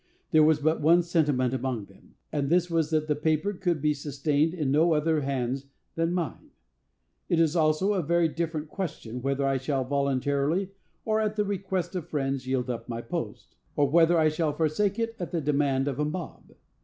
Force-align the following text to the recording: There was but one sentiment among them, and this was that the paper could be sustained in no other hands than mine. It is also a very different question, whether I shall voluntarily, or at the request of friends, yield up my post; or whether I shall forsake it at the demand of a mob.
There 0.31 0.41
was 0.41 0.57
but 0.57 0.81
one 0.81 1.03
sentiment 1.03 1.53
among 1.53 1.85
them, 1.85 2.15
and 2.31 2.49
this 2.49 2.71
was 2.71 2.89
that 2.89 3.07
the 3.07 3.15
paper 3.15 3.53
could 3.53 3.83
be 3.83 3.93
sustained 3.93 4.51
in 4.51 4.71
no 4.71 4.93
other 4.95 5.21
hands 5.21 5.67
than 5.93 6.11
mine. 6.11 6.49
It 7.29 7.39
is 7.39 7.55
also 7.55 7.93
a 7.93 8.01
very 8.01 8.27
different 8.27 8.67
question, 8.67 9.21
whether 9.21 9.45
I 9.45 9.57
shall 9.57 9.83
voluntarily, 9.85 10.71
or 11.05 11.19
at 11.19 11.35
the 11.35 11.45
request 11.45 11.95
of 11.95 12.07
friends, 12.09 12.47
yield 12.47 12.67
up 12.67 12.89
my 12.89 13.01
post; 13.01 13.55
or 13.75 13.91
whether 13.91 14.17
I 14.17 14.29
shall 14.29 14.53
forsake 14.53 14.97
it 14.97 15.15
at 15.19 15.29
the 15.29 15.39
demand 15.39 15.87
of 15.87 15.99
a 15.99 16.05
mob. 16.05 16.53